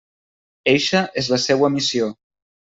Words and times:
Eixa 0.73 1.01
és 1.23 1.29
la 1.35 1.39
seua 1.45 1.71
missió. 1.75 2.09